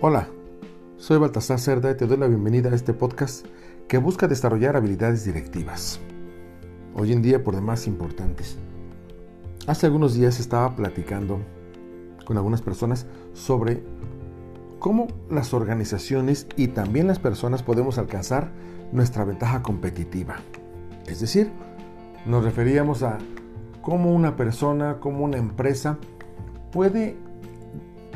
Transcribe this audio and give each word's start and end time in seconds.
Hola, 0.00 0.28
soy 0.96 1.18
Baltasar 1.18 1.58
Cerda 1.58 1.90
y 1.90 1.96
te 1.96 2.06
doy 2.06 2.18
la 2.18 2.28
bienvenida 2.28 2.70
a 2.70 2.74
este 2.76 2.92
podcast 2.92 3.44
que 3.88 3.98
busca 3.98 4.28
desarrollar 4.28 4.76
habilidades 4.76 5.24
directivas, 5.24 5.98
hoy 6.94 7.12
en 7.12 7.20
día 7.20 7.42
por 7.42 7.56
demás 7.56 7.88
importantes. 7.88 8.58
Hace 9.66 9.86
algunos 9.86 10.14
días 10.14 10.38
estaba 10.38 10.76
platicando 10.76 11.40
con 12.24 12.36
algunas 12.36 12.62
personas 12.62 13.06
sobre 13.32 13.82
cómo 14.78 15.08
las 15.32 15.52
organizaciones 15.52 16.46
y 16.54 16.68
también 16.68 17.08
las 17.08 17.18
personas 17.18 17.64
podemos 17.64 17.98
alcanzar 17.98 18.52
nuestra 18.92 19.24
ventaja 19.24 19.64
competitiva. 19.64 20.36
Es 21.08 21.18
decir, 21.18 21.50
nos 22.24 22.44
referíamos 22.44 23.02
a 23.02 23.18
cómo 23.82 24.14
una 24.14 24.36
persona, 24.36 24.98
cómo 25.00 25.24
una 25.24 25.38
empresa 25.38 25.98
puede 26.70 27.16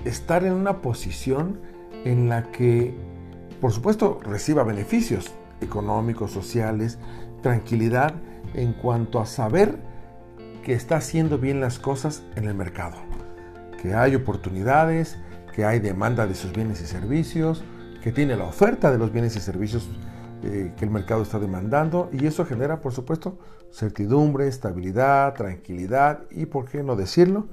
estar 0.05 0.45
en 0.45 0.53
una 0.53 0.81
posición 0.81 1.72
en 2.05 2.29
la 2.29 2.51
que, 2.51 2.95
por 3.61 3.73
supuesto, 3.73 4.21
reciba 4.23 4.65
beneficios 4.65 5.33
económicos, 5.61 6.31
sociales, 6.31 6.99
tranquilidad 7.43 8.15
en 8.55 8.73
cuanto 8.73 9.21
a 9.21 9.27
saber 9.27 9.79
que 10.65 10.75
está 10.75 10.97
haciendo 10.97 11.39
bien 11.39 11.61
las 11.61 11.79
cosas 11.79 12.23
en 12.37 12.45
el 12.45 12.55
mercado, 12.55 12.97
que 13.81 13.95
hay 13.95 14.15
oportunidades, 14.15 15.19
que 15.55 15.65
hay 15.65 15.81
demanda 15.81 16.27
de 16.27 16.35
sus 16.35 16.53
bienes 16.53 16.81
y 16.81 16.87
servicios, 16.87 17.65
que 18.03 18.13
tiene 18.13 18.37
la 18.37 18.45
oferta 18.45 18.91
de 18.91 18.99
los 18.99 19.13
bienes 19.13 19.37
y 19.37 19.41
servicios 19.41 19.89
eh, 20.43 20.73
que 20.77 20.85
el 20.85 20.91
mercado 20.91 21.23
está 21.23 21.39
demandando 21.39 22.11
y 22.13 22.27
eso 22.27 22.45
genera, 22.45 22.81
por 22.81 22.93
supuesto, 22.93 23.39
certidumbre, 23.71 24.49
estabilidad, 24.49 25.35
tranquilidad 25.35 26.25
y, 26.31 26.47
por 26.47 26.69
qué 26.69 26.83
no 26.83 26.97
decirlo, 26.97 27.47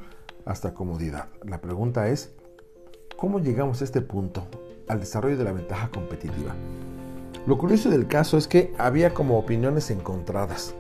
hasta 0.46 0.74
comodidad. 0.74 1.28
La 1.44 1.62
pregunta 1.62 2.08
es, 2.10 2.34
¿Cómo 3.20 3.42
llegamos 3.42 3.82
a 3.82 3.84
este 3.84 4.00
punto, 4.00 4.48
al 4.88 5.02
desarrollo 5.02 5.36
de 5.36 5.44
la 5.44 5.52
ventaja 5.52 5.90
competitiva? 5.90 6.56
Lo 7.46 7.58
curioso 7.58 7.90
del 7.90 8.08
caso 8.08 8.38
es 8.38 8.48
que 8.48 8.74
había 8.78 9.14
como 9.14 9.38
opiniones 9.38 9.92
encontradas. 9.92 10.74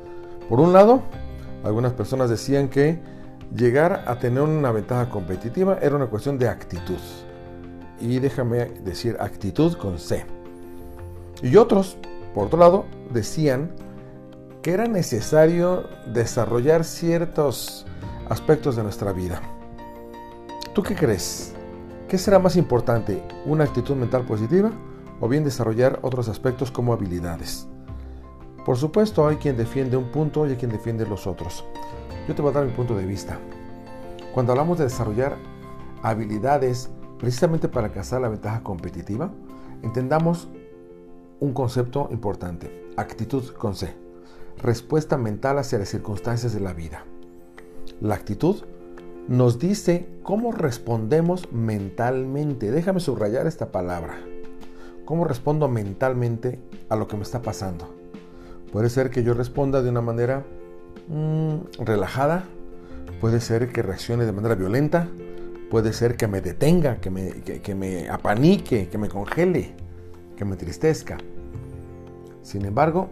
Por 0.47 0.61
un 0.61 0.71
lado, 0.71 1.01
algunas 1.65 1.91
personas 1.91 2.29
decían 2.29 2.69
que 2.69 2.97
llegar 3.53 4.05
a 4.07 4.19
tener 4.19 4.41
una 4.41 4.71
ventaja 4.71 5.09
competitiva 5.09 5.79
era 5.81 5.97
una 5.97 6.05
cuestión 6.05 6.39
de 6.39 6.47
actitud. 6.47 6.99
Y 7.99 8.19
déjame 8.19 8.67
decir 8.85 9.17
actitud 9.19 9.73
con 9.73 9.99
C. 9.99 10.25
Y 11.43 11.57
otros, 11.57 11.97
por 12.33 12.47
otro 12.47 12.57
lado, 12.57 12.85
decían 13.11 13.69
que 14.61 14.71
era 14.71 14.87
necesario 14.87 15.89
desarrollar 16.13 16.85
ciertos 16.85 17.85
aspectos 18.29 18.77
de 18.77 18.83
nuestra 18.83 19.11
vida. 19.11 19.41
¿Tú 20.73 20.81
qué 20.83 20.95
crees? 20.95 21.53
¿Qué 22.09 22.17
será 22.17 22.39
más 22.39 22.55
importante, 22.55 23.21
una 23.45 23.65
actitud 23.65 23.95
mental 23.95 24.25
positiva 24.25 24.71
o 25.21 25.27
bien 25.27 25.43
desarrollar 25.43 25.99
otros 26.01 26.27
aspectos 26.27 26.71
como 26.71 26.91
habilidades? 26.91 27.67
Por 28.65 28.77
supuesto, 28.77 29.27
hay 29.27 29.35
quien 29.35 29.55
defiende 29.55 29.95
un 29.95 30.05
punto 30.05 30.47
y 30.47 30.49
hay 30.49 30.55
quien 30.55 30.71
defiende 30.71 31.05
los 31.05 31.27
otros. 31.27 31.63
Yo 32.27 32.33
te 32.33 32.41
voy 32.41 32.49
a 32.49 32.55
dar 32.55 32.65
mi 32.65 32.71
punto 32.71 32.97
de 32.97 33.05
vista. 33.05 33.37
Cuando 34.33 34.53
hablamos 34.53 34.79
de 34.79 34.85
desarrollar 34.85 35.37
habilidades 36.01 36.89
precisamente 37.19 37.67
para 37.67 37.87
alcanzar 37.87 38.21
la 38.21 38.29
ventaja 38.29 38.63
competitiva, 38.63 39.31
entendamos 39.83 40.49
un 41.39 41.53
concepto 41.53 42.09
importante, 42.09 42.89
actitud 42.97 43.53
con 43.53 43.75
C, 43.75 43.95
respuesta 44.63 45.15
mental 45.15 45.59
hacia 45.59 45.77
las 45.77 45.89
circunstancias 45.89 46.53
de 46.53 46.59
la 46.59 46.73
vida. 46.73 47.03
La 48.01 48.15
actitud 48.15 48.63
nos 49.29 49.59
dice 49.59 50.07
cómo 50.23 50.51
respondemos 50.51 51.51
mentalmente. 51.51 52.71
Déjame 52.71 52.99
subrayar 52.99 53.45
esta 53.45 53.71
palabra. 53.71 54.17
¿Cómo 55.05 55.23
respondo 55.23 55.67
mentalmente 55.67 56.59
a 56.89 56.95
lo 56.95 57.07
que 57.07 57.15
me 57.15 57.21
está 57.21 57.43
pasando? 57.43 57.93
Puede 58.71 58.89
ser 58.89 59.11
que 59.11 59.21
yo 59.21 59.35
responda 59.35 59.83
de 59.83 59.89
una 59.91 60.01
manera 60.01 60.47
mm, 61.09 61.83
relajada, 61.85 62.45
puede 63.21 63.39
ser 63.39 63.71
que 63.71 63.83
reaccione 63.83 64.25
de 64.25 64.31
manera 64.31 64.55
violenta, 64.55 65.07
puede 65.69 65.93
ser 65.93 66.17
que 66.17 66.27
me 66.27 66.41
detenga, 66.41 66.99
que 66.99 67.11
me, 67.11 67.29
que 67.41 67.75
me 67.75 68.09
apanique, 68.09 68.89
que 68.89 68.97
me 68.97 69.09
congele, 69.09 69.75
que 70.37 70.43
me 70.43 70.53
entristezca. 70.53 71.19
Sin 72.41 72.65
embargo, 72.65 73.09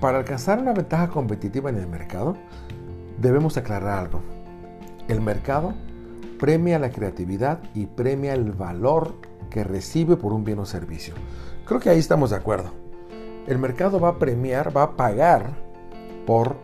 para 0.00 0.16
alcanzar 0.16 0.58
una 0.58 0.72
ventaja 0.72 1.10
competitiva 1.10 1.68
en 1.68 1.76
el 1.76 1.86
mercado, 1.86 2.34
debemos 3.20 3.58
aclarar 3.58 3.98
algo. 3.98 4.39
El 5.08 5.20
mercado 5.20 5.74
premia 6.38 6.78
la 6.78 6.90
creatividad 6.90 7.60
y 7.74 7.86
premia 7.86 8.34
el 8.34 8.52
valor 8.52 9.14
que 9.50 9.64
recibe 9.64 10.16
por 10.16 10.32
un 10.32 10.44
bien 10.44 10.58
o 10.58 10.66
servicio. 10.66 11.14
Creo 11.66 11.80
que 11.80 11.90
ahí 11.90 11.98
estamos 11.98 12.30
de 12.30 12.36
acuerdo. 12.36 12.70
El 13.46 13.58
mercado 13.58 14.00
va 14.00 14.10
a 14.10 14.18
premiar, 14.18 14.74
va 14.74 14.84
a 14.84 14.96
pagar 14.96 15.50
por 16.26 16.56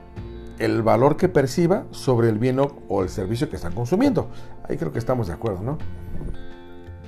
el 0.59 0.83
valor 0.83 1.17
que 1.17 1.29
perciba 1.29 1.85
sobre 1.91 2.29
el 2.29 2.39
bien 2.39 2.59
o 2.61 3.03
el 3.03 3.09
servicio 3.09 3.51
que 3.51 3.57
están 3.57 3.75
consumiendo. 3.75 4.31
Ahí 4.69 4.77
creo 4.77 4.93
que 4.93 4.99
estamos 4.99 5.27
de 5.27 5.35
acuerdo, 5.35 5.63
¿no? 5.63 5.79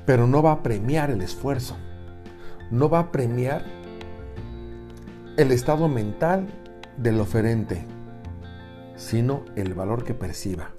Pero 0.04 0.26
no 0.26 0.42
va 0.42 0.52
a 0.52 0.62
premiar 0.62 1.10
el 1.10 1.22
esfuerzo. 1.22 1.76
No 2.70 2.90
va 2.90 2.98
a 2.98 3.12
premiar 3.12 3.64
el 5.36 5.52
estado 5.52 5.88
mental 5.88 6.48
del 6.96 7.20
oferente, 7.20 7.86
sino 8.96 9.44
el 9.56 9.74
valor 9.74 10.04
que 10.04 10.12
perciba. 10.14 10.70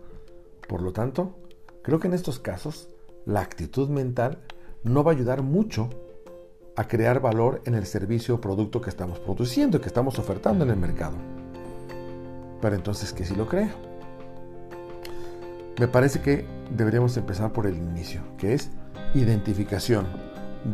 Por 0.69 0.83
lo 0.83 0.93
tanto, 0.93 1.35
creo 1.81 1.99
que 1.99 2.07
en 2.07 2.13
estos 2.13 2.37
casos 2.37 2.89
la 3.25 3.41
actitud 3.41 3.89
mental 3.89 4.37
no 4.83 5.03
va 5.03 5.11
a 5.11 5.15
ayudar 5.15 5.41
mucho 5.41 5.89
a 6.75 6.87
crear 6.87 7.19
valor 7.19 7.63
en 7.65 7.73
el 7.73 7.87
servicio 7.87 8.35
o 8.35 8.41
producto 8.41 8.79
que 8.79 8.91
estamos 8.91 9.17
produciendo 9.17 9.77
y 9.77 9.79
que 9.81 9.87
estamos 9.87 10.19
ofertando 10.19 10.63
en 10.63 10.69
el 10.69 10.77
mercado. 10.77 11.17
Pero 12.61 12.75
entonces, 12.75 13.13
¿qué 13.13 13.25
si 13.25 13.35
lo 13.35 13.47
creo? 13.47 13.69
Me 15.79 15.87
parece 15.87 16.21
que 16.21 16.45
deberíamos 16.69 17.17
empezar 17.17 17.51
por 17.51 17.65
el 17.65 17.75
inicio, 17.75 18.21
que 18.37 18.53
es 18.53 18.69
identificación 19.15 20.05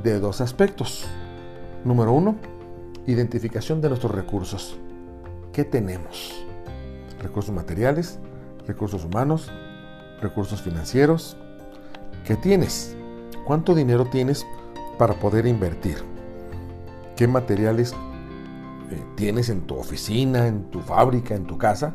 de 0.04 0.20
dos 0.20 0.42
aspectos. 0.42 1.08
Número 1.86 2.12
uno, 2.12 2.36
identificación 3.08 3.80
de 3.80 3.88
nuestros 3.88 4.14
recursos. 4.14 4.78
¿Qué 5.54 5.64
tenemos? 5.64 6.46
Recursos 7.22 7.56
materiales, 7.56 8.20
recursos 8.68 9.06
humanos, 9.06 9.52
recursos 10.22 10.62
financieros. 10.62 11.38
¿Qué 12.26 12.36
tienes? 12.36 12.96
¿Cuánto 13.46 13.76
dinero 13.76 14.06
tienes 14.06 14.46
para 14.98 15.14
poder 15.14 15.46
invertir? 15.46 15.98
¿Qué 17.16 17.28
materiales 17.28 17.94
eh, 18.92 19.04
tienes 19.16 19.50
en 19.50 19.62
tu 19.62 19.76
oficina, 19.76 20.48
en 20.48 20.72
tu 20.72 20.80
fábrica, 20.80 21.36
en 21.36 21.46
tu 21.46 21.58
casa, 21.58 21.94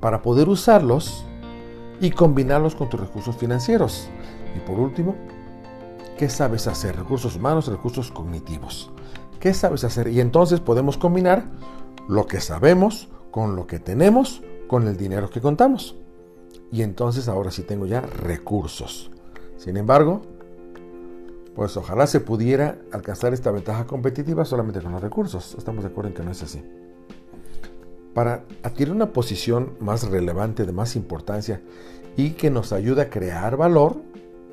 para 0.00 0.22
poder 0.22 0.48
usarlos 0.48 1.24
y 2.00 2.10
combinarlos 2.10 2.74
con 2.74 2.88
tus 2.88 3.00
recursos 3.00 3.36
financieros? 3.36 4.08
Y 4.56 4.60
por 4.60 4.78
último, 4.78 5.14
¿qué 6.16 6.28
sabes 6.28 6.66
hacer? 6.66 6.96
Recursos 6.96 7.36
humanos, 7.36 7.68
recursos 7.68 8.10
cognitivos. 8.10 8.90
¿Qué 9.40 9.52
sabes 9.52 9.84
hacer? 9.84 10.08
Y 10.08 10.20
entonces 10.20 10.60
podemos 10.60 10.96
combinar 10.96 11.44
lo 12.08 12.26
que 12.26 12.40
sabemos 12.40 13.08
con 13.30 13.54
lo 13.54 13.66
que 13.66 13.78
tenemos 13.78 14.42
con 14.66 14.88
el 14.88 14.96
dinero 14.96 15.28
que 15.28 15.40
contamos 15.40 15.96
y 16.72 16.82
entonces 16.82 17.28
ahora 17.28 17.50
sí 17.50 17.62
tengo 17.62 17.86
ya 17.86 18.00
recursos. 18.00 19.10
Sin 19.56 19.76
embargo, 19.76 20.22
pues 21.54 21.76
ojalá 21.76 22.06
se 22.06 22.20
pudiera 22.20 22.78
alcanzar 22.92 23.32
esta 23.32 23.50
ventaja 23.50 23.86
competitiva 23.86 24.44
solamente 24.44 24.80
con 24.80 24.92
los 24.92 25.00
recursos. 25.00 25.54
Estamos 25.56 25.84
de 25.84 25.90
acuerdo 25.90 26.10
en 26.10 26.14
que 26.14 26.22
no 26.22 26.30
es 26.30 26.42
así. 26.42 26.62
Para 28.12 28.44
adquirir 28.62 28.92
una 28.92 29.12
posición 29.12 29.74
más 29.80 30.08
relevante, 30.08 30.66
de 30.66 30.72
más 30.72 30.96
importancia 30.96 31.62
y 32.16 32.30
que 32.30 32.50
nos 32.50 32.72
ayude 32.72 33.02
a 33.02 33.10
crear 33.10 33.56
valor 33.56 33.96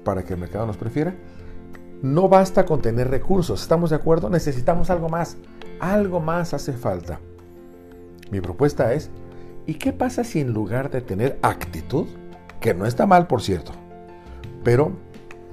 para 0.03 0.23
que 0.23 0.33
el 0.33 0.39
mercado 0.39 0.65
nos 0.65 0.77
prefiera, 0.77 1.15
no 2.01 2.27
basta 2.29 2.65
con 2.65 2.81
tener 2.81 3.09
recursos. 3.09 3.61
¿Estamos 3.61 3.89
de 3.89 3.95
acuerdo? 3.95 4.29
Necesitamos 4.29 4.89
algo 4.89 5.09
más. 5.09 5.38
Algo 5.79 6.19
más 6.19 6.53
hace 6.53 6.73
falta. 6.73 7.19
Mi 8.31 8.41
propuesta 8.41 8.93
es 8.93 9.09
¿Y 9.65 9.75
qué 9.75 9.94
pasa 9.94 10.24
si 10.24 10.42
en 10.42 10.54
lugar 10.54 10.92
de 10.92 11.01
tener 11.01 11.39
actitud, 11.42 12.07
que 12.60 12.74
no 12.74 12.86
está 12.86 13.06
mal 13.06 13.27
por 13.27 13.42
cierto, 13.42 13.71
pero 14.63 14.92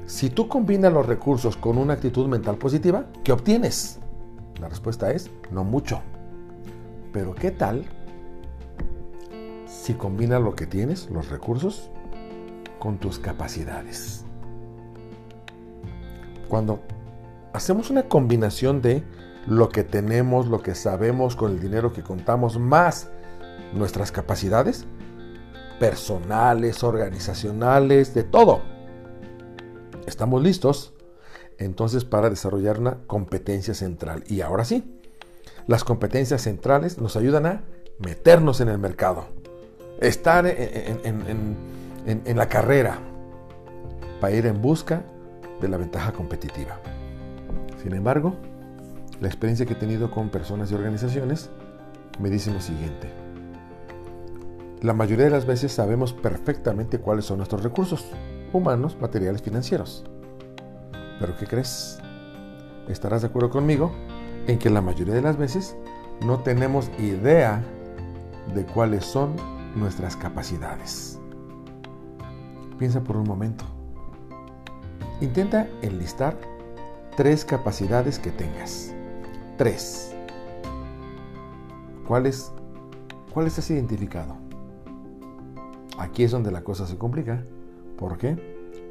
si 0.06 0.30
tú 0.30 0.48
combinas 0.48 0.92
los 0.92 1.06
recursos 1.06 1.56
con 1.56 1.78
una 1.78 1.94
actitud 1.94 2.26
mental 2.26 2.56
positiva, 2.56 3.06
¿qué 3.22 3.32
obtienes? 3.32 4.00
La 4.60 4.68
respuesta 4.68 5.12
es 5.12 5.30
no 5.50 5.64
mucho. 5.64 6.00
Pero 7.12 7.34
¿qué 7.34 7.50
tal 7.50 7.84
si 9.66 9.94
combinas 9.94 10.42
lo 10.42 10.54
que 10.54 10.66
tienes, 10.66 11.08
los 11.10 11.28
recursos, 11.28 11.90
con 12.78 12.98
tus 12.98 13.18
capacidades? 13.18 14.24
Cuando 16.48 16.80
hacemos 17.52 17.90
una 17.90 18.04
combinación 18.04 18.82
de 18.82 19.04
lo 19.46 19.68
que 19.68 19.84
tenemos, 19.84 20.48
lo 20.48 20.62
que 20.62 20.74
sabemos 20.74 21.36
con 21.36 21.52
el 21.52 21.60
dinero 21.60 21.92
que 21.92 22.02
contamos, 22.02 22.58
más 22.58 23.10
nuestras 23.72 24.12
capacidades 24.12 24.86
personales, 25.78 26.84
organizacionales, 26.84 28.14
de 28.14 28.22
todo. 28.22 28.60
Estamos 30.06 30.42
listos 30.42 30.92
entonces 31.58 32.04
para 32.04 32.30
desarrollar 32.30 32.78
una 32.78 32.98
competencia 33.06 33.74
central. 33.74 34.24
Y 34.26 34.40
ahora 34.40 34.64
sí, 34.64 35.00
las 35.66 35.84
competencias 35.84 36.42
centrales 36.42 36.98
nos 36.98 37.16
ayudan 37.16 37.46
a 37.46 37.62
meternos 37.98 38.60
en 38.60 38.68
el 38.68 38.78
mercado, 38.78 39.26
estar 40.00 40.46
en, 40.46 41.56
la 42.36 42.48
carrera 42.48 42.98
para 44.20 44.34
ir 44.34 44.46
en 44.46 44.60
busca 44.60 45.02
de 45.60 45.68
la 45.68 45.76
ventaja 45.76 46.12
competitiva. 46.12 46.80
Sin 47.82 47.94
embargo, 47.94 48.34
la 49.20 49.28
experiencia 49.28 49.66
que 49.66 49.74
he 49.74 49.76
tenido 49.76 50.10
con 50.10 50.30
personas 50.30 50.70
y 50.72 50.74
organizaciones 50.74 51.50
me 52.18 52.30
dice 52.30 52.50
lo 52.50 52.60
siguiente. 52.60 53.29
La 54.82 54.94
mayoría 54.94 55.26
de 55.26 55.30
las 55.30 55.44
veces 55.44 55.72
sabemos 55.72 56.14
perfectamente 56.14 57.00
cuáles 57.00 57.26
son 57.26 57.36
nuestros 57.36 57.62
recursos, 57.62 58.06
humanos, 58.54 58.96
materiales, 58.98 59.42
financieros. 59.42 60.06
Pero 61.20 61.36
¿qué 61.36 61.46
crees? 61.46 61.98
Estarás 62.88 63.20
de 63.20 63.28
acuerdo 63.28 63.50
conmigo 63.50 63.92
en 64.46 64.58
que 64.58 64.70
la 64.70 64.80
mayoría 64.80 65.12
de 65.12 65.20
las 65.20 65.36
veces 65.36 65.76
no 66.24 66.38
tenemos 66.38 66.90
idea 66.98 67.62
de 68.54 68.64
cuáles 68.64 69.04
son 69.04 69.36
nuestras 69.76 70.16
capacidades. 70.16 71.18
Piensa 72.78 73.04
por 73.04 73.18
un 73.18 73.28
momento. 73.28 73.66
Intenta 75.20 75.68
enlistar 75.82 76.38
tres 77.18 77.44
capacidades 77.44 78.18
que 78.18 78.30
tengas. 78.30 78.94
Tres. 79.58 80.14
¿Cuáles, 82.08 82.50
¿Cuáles 83.34 83.58
has 83.58 83.70
identificado? 83.70 84.49
Aquí 86.00 86.24
es 86.24 86.30
donde 86.30 86.50
la 86.50 86.64
cosa 86.64 86.86
se 86.86 86.96
complica. 86.96 87.44
¿Por 87.98 88.16
qué? 88.16 88.34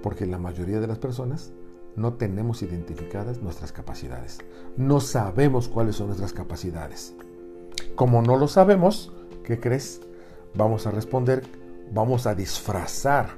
Porque 0.03 0.27
la 0.27 0.37
mayoría 0.37 0.79
de 0.79 0.85
las 0.85 0.99
personas 0.99 1.51
no 1.95 2.13
tenemos 2.13 2.61
identificadas 2.61 3.41
nuestras 3.41 3.71
capacidades. 3.71 4.37
No 4.77 4.99
sabemos 4.99 5.67
cuáles 5.69 5.95
son 5.95 6.07
nuestras 6.07 6.33
capacidades. 6.33 7.15
Como 7.95 8.21
no 8.21 8.37
lo 8.37 8.47
sabemos, 8.47 9.11
¿qué 9.43 9.59
crees? 9.59 10.01
Vamos 10.53 10.85
a 10.85 10.91
responder, 10.91 11.41
vamos 11.91 12.27
a 12.27 12.35
disfrazar 12.35 13.29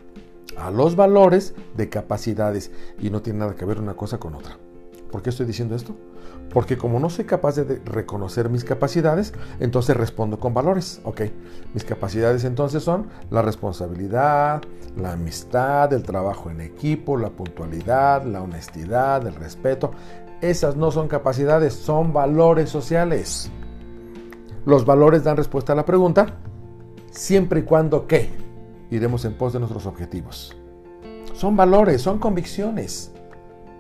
a 0.58 0.70
los 0.70 0.98
valores 0.98 1.56
de 1.78 1.88
capacidades 1.88 2.72
y 3.00 3.10
no 3.10 3.22
tiene 3.22 3.40
nada 3.40 3.56
que 3.56 3.64
ver 3.64 3.80
una 3.80 3.94
cosa 3.94 4.18
con 4.18 4.36
otra. 4.36 4.58
¿Por 5.14 5.22
qué 5.22 5.30
estoy 5.30 5.46
diciendo 5.46 5.76
esto? 5.76 5.96
Porque 6.50 6.78
como 6.78 7.00
no 7.00 7.10
soy 7.10 7.26
capaz 7.26 7.56
de 7.56 7.82
reconocer 7.86 8.50
mis 8.50 8.66
capacidades, 8.66 9.34
entonces 9.60 9.96
respondo 9.96 10.40
con 10.40 10.54
valores. 10.54 11.00
Ok, 11.06 11.22
mis 11.74 11.86
capacidades 11.86 12.44
entonces 12.44 12.84
son 12.84 13.08
la 13.30 13.42
responsabilidad, 13.42 14.62
la 14.98 15.14
amistad, 15.14 15.94
el 15.94 16.04
trabajo 16.04 16.50
en 16.50 16.60
equipo, 16.60 17.18
la 17.18 17.30
puntualidad, 17.30 18.26
la 18.26 18.42
honestidad, 18.42 19.26
el 19.26 19.36
respeto. 19.36 19.92
Esas 20.42 20.76
no 20.76 20.92
son 20.92 21.08
capacidades, 21.08 21.74
son 21.74 22.12
valores 22.12 22.70
sociales. 22.70 23.50
Los 24.66 24.86
valores 24.86 25.24
dan 25.24 25.38
respuesta 25.38 25.74
a 25.74 25.76
la 25.76 25.86
pregunta, 25.86 26.38
siempre 27.12 27.62
y 27.62 27.64
cuando 27.64 28.08
qué 28.08 28.30
iremos 28.90 29.24
en 29.24 29.34
pos 29.34 29.54
de 29.54 29.60
nuestros 29.60 29.86
objetivos. 29.86 30.58
Son 31.34 31.56
valores, 31.56 32.02
son 32.02 32.20
convicciones 32.20 33.12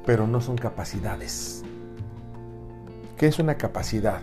pero 0.05 0.27
no 0.27 0.41
son 0.41 0.57
capacidades. 0.57 1.63
¿Qué 3.21 3.27
es 3.27 3.37
una 3.37 3.55
capacidad? 3.55 4.19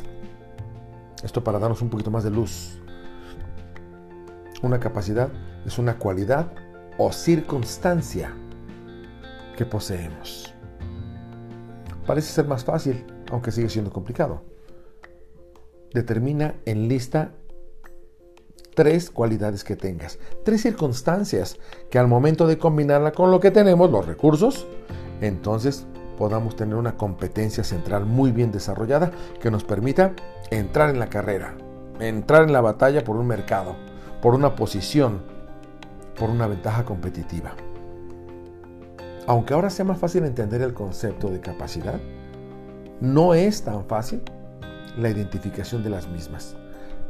Esto 1.22 1.44
para 1.44 1.60
darnos 1.60 1.82
un 1.82 1.88
poquito 1.88 2.10
más 2.10 2.24
de 2.24 2.32
luz. 2.32 2.80
Una 4.60 4.80
capacidad 4.80 5.28
es 5.64 5.78
una 5.78 6.00
cualidad 6.00 6.52
o 6.98 7.12
circunstancia 7.12 8.34
que 9.56 9.64
poseemos. 9.64 10.52
Parece 12.08 12.32
ser 12.32 12.48
más 12.48 12.64
fácil, 12.64 13.06
aunque 13.30 13.52
sigue 13.52 13.68
siendo 13.68 13.92
complicado. 13.92 14.42
Determina 15.94 16.56
en 16.64 16.88
lista 16.88 17.30
tres 18.74 19.10
cualidades 19.10 19.62
que 19.62 19.76
tengas, 19.76 20.18
tres 20.44 20.62
circunstancias 20.62 21.56
que 21.88 22.00
al 22.00 22.08
momento 22.08 22.48
de 22.48 22.58
combinarla 22.58 23.12
con 23.12 23.30
lo 23.30 23.38
que 23.38 23.52
tenemos, 23.52 23.92
los 23.92 24.06
recursos, 24.06 24.66
entonces 25.20 25.86
podamos 26.18 26.56
tener 26.56 26.74
una 26.74 26.96
competencia 26.96 27.62
central 27.62 28.04
muy 28.04 28.32
bien 28.32 28.50
desarrollada 28.50 29.12
que 29.40 29.52
nos 29.52 29.62
permita 29.62 30.12
entrar 30.50 30.90
en 30.90 30.98
la 30.98 31.08
carrera, 31.08 31.54
entrar 32.00 32.42
en 32.42 32.52
la 32.52 32.60
batalla 32.60 33.04
por 33.04 33.16
un 33.16 33.28
mercado, 33.28 33.76
por 34.20 34.34
una 34.34 34.56
posición, 34.56 35.22
por 36.18 36.28
una 36.28 36.48
ventaja 36.48 36.84
competitiva. 36.84 37.52
Aunque 39.28 39.54
ahora 39.54 39.70
sea 39.70 39.84
más 39.84 39.98
fácil 39.98 40.24
entender 40.24 40.60
el 40.60 40.74
concepto 40.74 41.28
de 41.28 41.40
capacidad, 41.40 42.00
no 43.00 43.34
es 43.34 43.62
tan 43.62 43.84
fácil 43.84 44.22
la 44.98 45.10
identificación 45.10 45.84
de 45.84 45.90
las 45.90 46.08
mismas. 46.08 46.56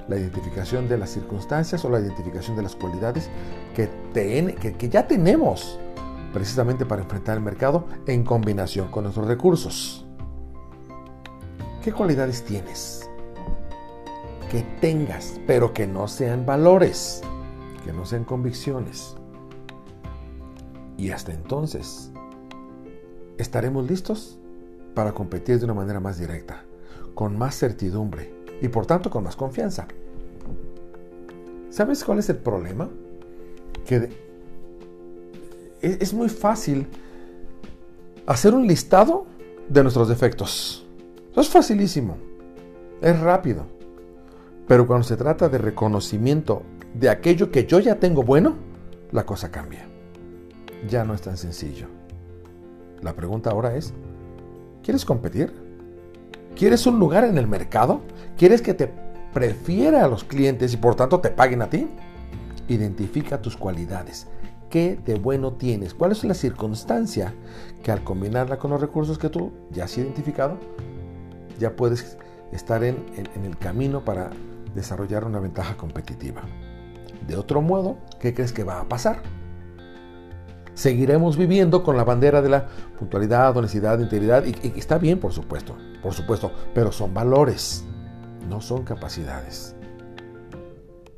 La 0.06 0.16
identificación 0.16 0.88
de 0.88 0.98
las 0.98 1.10
circunstancias 1.10 1.84
o 1.84 1.90
la 1.90 2.00
identificación 2.00 2.56
de 2.56 2.62
las 2.62 2.74
cualidades 2.74 3.30
que, 3.74 4.88
ya 4.90 5.06
tenemos 5.06 5.78
precisamente 6.32 6.86
para 6.86 7.02
enfrentar 7.02 7.36
el 7.36 7.42
mercado 7.42 7.86
en 8.06 8.24
combinación 8.24 8.90
con 8.90 9.04
nuestros 9.04 9.26
recursos. 9.26 10.04
¿Qué 11.82 11.92
cualidades 11.92 12.44
tienes? 12.44 13.08
Que 14.50 14.62
tengas, 14.80 15.40
pero 15.46 15.72
que 15.72 15.86
no 15.86 16.08
sean 16.08 16.44
valores, 16.44 17.22
que 17.84 17.92
no 17.92 18.04
sean 18.04 18.24
convicciones. 18.24 19.14
Y 20.96 21.10
hasta 21.10 21.32
entonces, 21.32 22.10
estaremos 23.38 23.88
listos 23.88 24.38
para 24.94 25.12
competir 25.12 25.58
de 25.58 25.64
una 25.64 25.74
manera 25.74 26.00
más 26.00 26.18
directa, 26.18 26.64
con 27.14 27.38
más 27.38 27.56
certidumbre 27.56 28.34
y 28.60 28.68
por 28.68 28.84
tanto 28.84 29.10
con 29.10 29.24
más 29.24 29.36
confianza. 29.36 29.86
¿Sabes 31.70 32.02
cuál 32.02 32.18
es 32.18 32.28
el 32.28 32.38
problema? 32.38 32.88
Que 33.86 34.27
es 35.82 36.12
muy 36.14 36.28
fácil 36.28 36.86
hacer 38.26 38.54
un 38.54 38.66
listado 38.66 39.26
de 39.68 39.82
nuestros 39.82 40.08
defectos. 40.08 40.86
Es 41.34 41.48
facilísimo. 41.48 42.16
Es 43.00 43.18
rápido. 43.20 43.64
Pero 44.66 44.86
cuando 44.86 45.04
se 45.04 45.16
trata 45.16 45.48
de 45.48 45.58
reconocimiento 45.58 46.62
de 46.94 47.08
aquello 47.08 47.50
que 47.50 47.64
yo 47.64 47.80
ya 47.80 47.96
tengo 47.96 48.22
bueno, 48.22 48.56
la 49.12 49.24
cosa 49.24 49.50
cambia. 49.50 49.86
Ya 50.88 51.04
no 51.04 51.14
es 51.14 51.22
tan 51.22 51.36
sencillo. 51.36 51.86
La 53.00 53.14
pregunta 53.14 53.50
ahora 53.50 53.76
es, 53.76 53.94
¿quieres 54.82 55.04
competir? 55.04 55.52
¿Quieres 56.56 56.86
un 56.86 56.98
lugar 56.98 57.24
en 57.24 57.38
el 57.38 57.46
mercado? 57.46 58.00
¿Quieres 58.36 58.60
que 58.60 58.74
te 58.74 58.92
prefiera 59.32 60.04
a 60.04 60.08
los 60.08 60.24
clientes 60.24 60.74
y 60.74 60.76
por 60.76 60.96
tanto 60.96 61.20
te 61.20 61.30
paguen 61.30 61.62
a 61.62 61.70
ti? 61.70 61.88
Identifica 62.68 63.40
tus 63.40 63.56
cualidades. 63.56 64.26
¿Qué 64.70 64.98
de 65.02 65.14
bueno 65.14 65.54
tienes? 65.54 65.94
¿Cuál 65.94 66.12
es 66.12 66.24
la 66.24 66.34
circunstancia 66.34 67.32
que 67.82 67.90
al 67.90 68.04
combinarla 68.04 68.58
con 68.58 68.70
los 68.70 68.80
recursos 68.80 69.18
que 69.18 69.30
tú 69.30 69.52
ya 69.70 69.84
has 69.84 69.96
identificado, 69.96 70.58
ya 71.58 71.74
puedes 71.74 72.18
estar 72.52 72.84
en, 72.84 72.96
el 73.42 73.56
camino 73.56 74.04
para 74.04 74.30
desarrollar 74.74 75.24
una 75.24 75.40
ventaja 75.40 75.76
competitiva? 75.76 76.42
De 77.26 77.36
otro 77.36 77.62
modo, 77.62 77.96
¿qué 78.20 78.34
crees 78.34 78.52
que 78.52 78.62
va 78.62 78.80
a 78.80 78.88
pasar? 78.88 79.22
Seguiremos 80.74 81.38
viviendo 81.38 81.82
con 81.82 81.96
la 81.96 82.04
bandera 82.04 82.42
de 82.42 82.50
la 82.50 82.68
puntualidad, 82.98 83.56
honestidad, 83.56 83.98
integridad, 83.98 84.44
y, 84.44 84.54
y 84.62 84.78
está 84.78 84.98
bien, 84.98 85.18
por 85.18 85.32
supuesto, 85.32 85.76
por 86.02 86.12
supuesto, 86.12 86.52
pero 86.74 86.92
son 86.92 87.14
valores, 87.14 87.84
no 88.48 88.60
son 88.60 88.84
capacidades. 88.84 89.74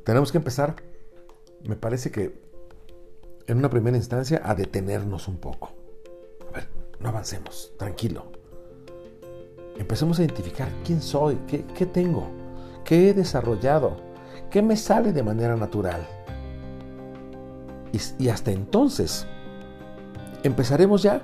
Tenemos 0.05 0.31
que 0.31 0.37
empezar, 0.37 0.75
me 1.63 1.75
parece 1.75 2.11
que 2.11 2.40
en 3.47 3.57
una 3.57 3.69
primera 3.69 3.97
instancia 3.97 4.41
a 4.43 4.55
detenernos 4.55 5.27
un 5.27 5.37
poco. 5.37 5.71
A 6.49 6.55
ver, 6.55 6.67
no 6.99 7.09
avancemos, 7.09 7.73
tranquilo. 7.77 8.25
Empecemos 9.77 10.19
a 10.19 10.23
identificar 10.23 10.69
quién 10.85 11.01
soy, 11.01 11.37
qué, 11.47 11.85
tengo, 11.85 12.27
qué 12.83 13.09
he 13.09 13.13
desarrollado, 13.13 13.97
qué 14.49 14.61
me 14.61 14.75
sale 14.75 15.11
de 15.13 15.23
manera 15.23 15.55
natural. 15.55 16.07
Y, 18.19 18.29
hasta 18.29 18.51
entonces 18.51 19.27
empezaremos 20.43 21.03
ya 21.03 21.21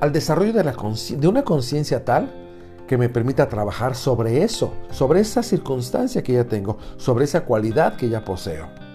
al 0.00 0.12
desarrollo 0.12 0.52
de, 0.52 0.62
de 0.62 1.28
una 1.28 1.42
conciencia 1.42 2.04
tal 2.04 2.30
que 2.86 2.96
me 2.96 3.08
permita 3.08 3.48
trabajar 3.48 3.96
sobre 3.96 4.44
eso, 4.44 4.72
sobre 4.90 5.20
esa 5.20 5.42
circunstancia 5.42 6.22
que 6.22 6.34
ya 6.34 6.44
tengo, 6.44 6.78
sobre 6.96 7.24
esa 7.24 7.44
cualidad 7.44 7.96
que 7.96 8.08
ya 8.08 8.24
poseo 8.24 8.85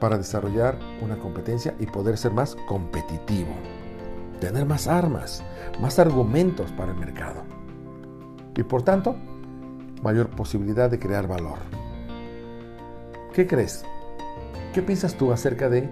para 0.00 0.18
desarrollar 0.18 0.78
una 1.02 1.18
competencia 1.18 1.74
y 1.78 1.86
poder 1.86 2.16
ser 2.16 2.32
más 2.32 2.56
competitivo. 2.66 3.50
Tener 4.40 4.64
más 4.64 4.88
armas, 4.88 5.42
más 5.80 5.98
argumentos 5.98 6.72
para 6.72 6.92
el 6.92 6.98
mercado. 6.98 7.42
Y 8.56 8.62
por 8.62 8.82
tanto, 8.82 9.14
mayor 10.02 10.30
posibilidad 10.30 10.90
de 10.90 10.98
crear 10.98 11.28
valor. 11.28 11.58
¿Qué 13.34 13.46
crees? 13.46 13.84
¿Qué 14.72 14.82
piensas 14.82 15.14
tú 15.14 15.32
acerca 15.32 15.68
de 15.68 15.88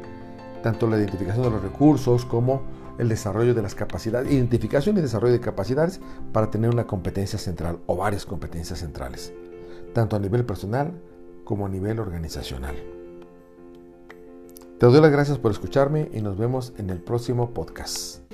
tanto 0.62 0.86
la 0.88 0.96
identificación 0.96 1.44
de 1.44 1.50
los 1.50 1.62
recursos 1.62 2.24
como 2.24 2.62
el 2.98 3.08
desarrollo 3.08 3.54
de 3.54 3.62
las 3.62 3.76
capacidades, 3.76 4.32
identificación 4.32 4.98
y 4.98 5.02
desarrollo 5.02 5.34
de 5.34 5.40
capacidades 5.40 6.00
para 6.32 6.50
tener 6.50 6.70
una 6.70 6.86
competencia 6.86 7.38
central 7.38 7.78
o 7.86 7.96
varias 7.96 8.26
competencias 8.26 8.80
centrales, 8.80 9.32
tanto 9.92 10.16
a 10.16 10.18
nivel 10.18 10.44
personal 10.44 10.92
como 11.44 11.66
a 11.66 11.68
nivel 11.68 12.00
organizacional? 12.00 12.97
Te 14.78 14.86
doy 14.86 15.00
las 15.00 15.10
gracias 15.10 15.38
por 15.38 15.50
escucharme 15.50 16.08
y 16.12 16.20
nos 16.20 16.38
vemos 16.38 16.72
en 16.78 16.90
el 16.90 17.00
próximo 17.00 17.52
podcast. 17.52 18.27